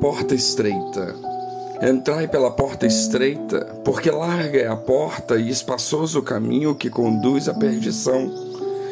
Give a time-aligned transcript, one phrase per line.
[0.00, 1.14] porta estreita.
[1.82, 7.48] Entrai pela porta estreita, porque larga é a porta e espaçoso o caminho que conduz
[7.48, 8.30] à perdição,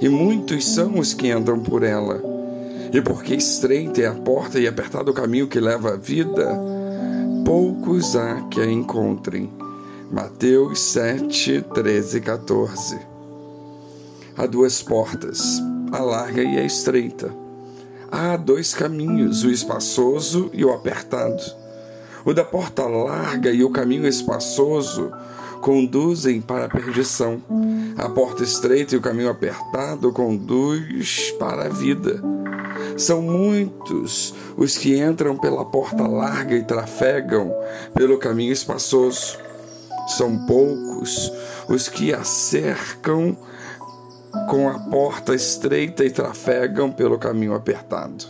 [0.00, 2.20] e muitos são os que entram por ela.
[2.92, 6.58] E porque estreita é a porta e apertado o caminho que leva à vida,
[7.44, 9.52] poucos há que a encontrem.
[10.10, 12.98] Mateus 7, 13 e 14.
[14.36, 15.60] Há duas portas,
[15.92, 17.47] a larga e a estreita.
[18.10, 21.42] Há dois caminhos, o espaçoso e o apertado.
[22.24, 25.12] O da porta larga e o caminho espaçoso
[25.60, 27.42] conduzem para a perdição.
[27.96, 32.22] A porta estreita e o caminho apertado conduz para a vida.
[32.96, 37.54] São muitos os que entram pela porta larga e trafegam
[37.94, 39.36] pelo caminho espaçoso.
[40.08, 41.30] São poucos
[41.68, 43.36] os que a cercam
[44.48, 48.24] com a porta estreita e trafegam pelo caminho apertado.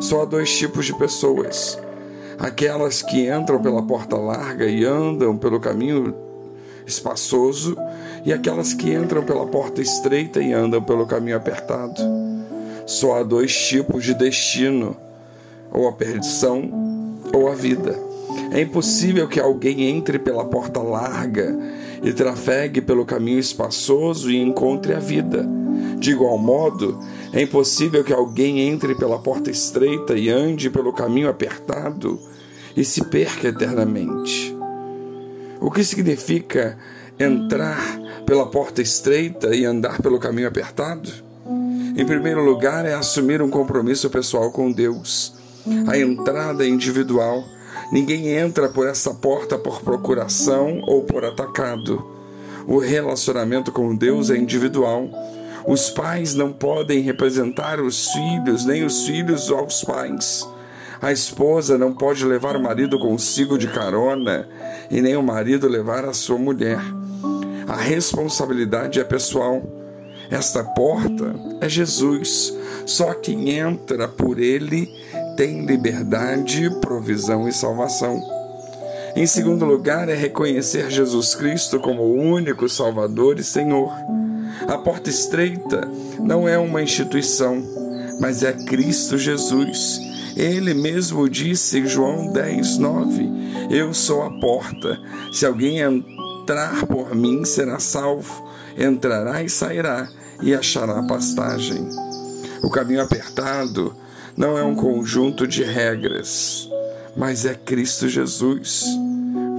[0.00, 1.78] Só há dois tipos de pessoas:
[2.38, 6.14] aquelas que entram pela porta larga e andam pelo caminho
[6.86, 7.76] espaçoso,
[8.24, 12.02] e aquelas que entram pela porta estreita e andam pelo caminho apertado.
[12.86, 14.96] Só há dois tipos de destino:
[15.70, 18.07] ou a perdição ou a vida.
[18.50, 21.56] É impossível que alguém entre pela porta larga
[22.02, 25.46] e trafegue pelo caminho espaçoso e encontre a vida.
[25.98, 26.98] De igual modo,
[27.32, 32.18] é impossível que alguém entre pela porta estreita e ande pelo caminho apertado
[32.76, 34.56] e se perca eternamente.
[35.60, 36.78] O que significa
[37.18, 41.10] entrar pela porta estreita e andar pelo caminho apertado?
[41.96, 45.34] Em primeiro lugar, é assumir um compromisso pessoal com Deus.
[45.88, 47.44] A entrada individual
[47.90, 52.04] Ninguém entra por essa porta por procuração ou por atacado.
[52.66, 55.08] O relacionamento com Deus é individual.
[55.66, 60.46] Os pais não podem representar os filhos, nem os filhos aos pais.
[61.00, 64.48] A esposa não pode levar o marido consigo de carona
[64.90, 66.80] e nem o marido levar a sua mulher.
[67.66, 69.62] A responsabilidade é pessoal.
[70.30, 72.54] Esta porta é Jesus.
[72.84, 74.90] Só quem entra por ele
[75.38, 78.20] tem liberdade, provisão e salvação.
[79.14, 83.92] Em segundo lugar, é reconhecer Jesus Cristo como o único Salvador e Senhor.
[84.66, 85.88] A porta estreita
[86.18, 87.62] não é uma instituição,
[88.20, 90.00] mas é Cristo Jesus.
[90.36, 93.30] Ele mesmo disse em João 10, 9:
[93.70, 94.98] Eu sou a porta.
[95.32, 98.44] Se alguém entrar por mim, será salvo.
[98.76, 100.08] Entrará e sairá
[100.42, 101.88] e achará pastagem.
[102.60, 103.94] O caminho apertado
[104.38, 106.70] não é um conjunto de regras,
[107.16, 108.84] mas é Cristo Jesus.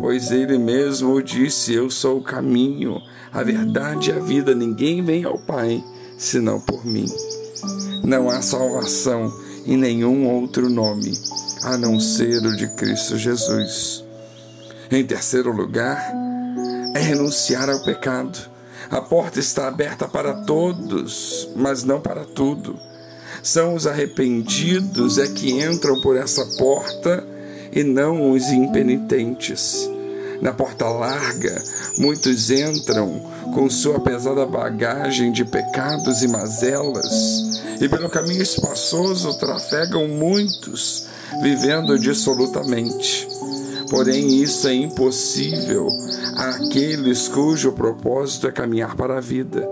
[0.00, 3.02] Pois ele mesmo disse: Eu sou o caminho,
[3.32, 4.54] a verdade e a vida.
[4.54, 5.82] Ninguém vem ao Pai
[6.16, 7.06] senão por mim.
[8.04, 9.32] Não há salvação
[9.66, 11.12] em nenhum outro nome
[11.64, 14.04] a não ser o de Cristo Jesus.
[14.92, 16.00] Em terceiro lugar,
[16.94, 18.38] é renunciar ao pecado.
[18.88, 22.78] A porta está aberta para todos, mas não para tudo.
[23.42, 27.24] São os arrependidos é que entram por essa porta
[27.72, 29.88] e não os impenitentes.
[30.40, 31.62] Na porta larga,
[31.98, 33.20] muitos entram
[33.54, 37.12] com sua pesada bagagem de pecados e mazelas,
[37.80, 41.06] e pelo caminho espaçoso trafegam muitos,
[41.42, 43.26] vivendo dissolutamente.
[43.90, 45.88] Porém, isso é impossível
[46.36, 49.66] àqueles cujo propósito é caminhar para a vida.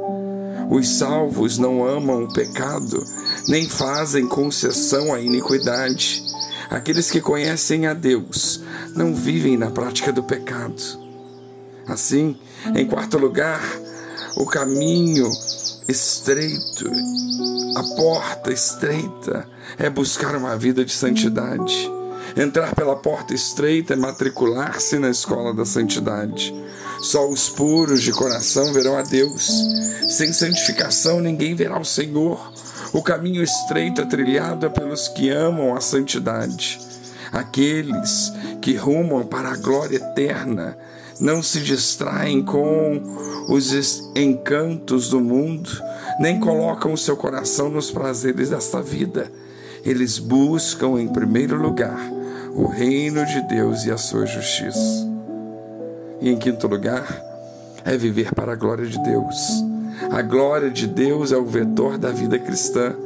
[0.71, 3.05] Os salvos não amam o pecado,
[3.49, 6.25] nem fazem concessão à iniquidade.
[6.69, 8.61] Aqueles que conhecem a Deus
[8.95, 10.83] não vivem na prática do pecado.
[11.87, 12.37] Assim,
[12.75, 13.63] em quarto lugar,
[14.37, 15.31] o caminho
[15.89, 16.91] estreito,
[17.77, 19.49] a porta estreita
[19.79, 21.96] é buscar uma vida de santidade.
[22.37, 26.55] Entrar pela porta estreita é matricular-se na escola da santidade.
[27.01, 29.51] Só os puros de coração verão a Deus.
[30.11, 32.53] Sem santificação ninguém verá o Senhor.
[32.93, 36.79] O caminho estreito é trilhado pelos que amam a santidade.
[37.33, 38.31] Aqueles
[38.61, 40.77] que rumam para a glória eterna
[41.19, 43.01] não se distraem com
[43.49, 43.73] os
[44.15, 45.71] encantos do mundo,
[46.21, 49.33] nem colocam o seu coração nos prazeres desta vida.
[49.83, 52.17] Eles buscam em primeiro lugar
[52.57, 55.07] o reino de Deus e a sua justiça.
[56.23, 57.23] E em quinto lugar,
[57.85, 59.37] é viver para a glória de Deus.
[60.11, 62.97] A glória de Deus é o vetor da vida cristã.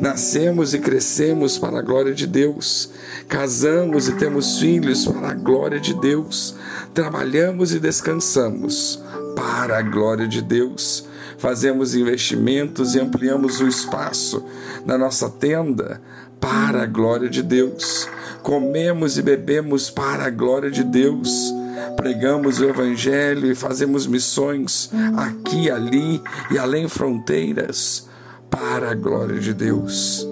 [0.00, 2.90] Nascemos e crescemos para a glória de Deus.
[3.28, 6.56] Casamos e temos filhos para a glória de Deus.
[6.92, 9.00] Trabalhamos e descansamos
[9.36, 11.05] para a glória de Deus.
[11.38, 14.44] Fazemos investimentos e ampliamos o espaço
[14.84, 16.00] na nossa tenda
[16.40, 18.08] para a glória de Deus.
[18.42, 21.52] comemos e bebemos para a glória de Deus.
[21.96, 26.22] Pregamos o Evangelho e fazemos missões aqui, ali
[26.52, 28.06] e além fronteiras
[28.48, 30.24] para a glória de Deus.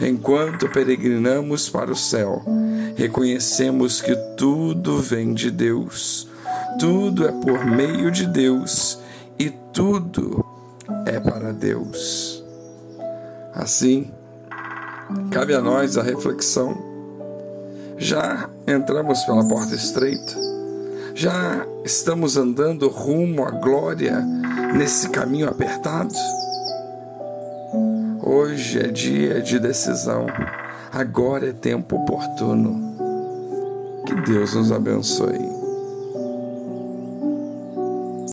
[0.00, 2.44] Enquanto peregrinamos para o céu,
[2.94, 6.28] reconhecemos que tudo vem de Deus,
[6.78, 9.00] tudo é por meio de Deus
[9.38, 10.44] e tudo
[11.06, 12.42] é para Deus.
[13.54, 14.10] Assim,
[15.30, 16.76] cabe a nós a reflexão.
[17.96, 20.34] Já entramos pela porta estreita?
[21.14, 24.20] Já estamos andando rumo à glória
[24.76, 26.14] nesse caminho apertado?
[28.22, 30.26] Hoje é dia de decisão.
[30.92, 32.96] Agora é tempo oportuno.
[34.06, 35.47] Que Deus nos abençoe.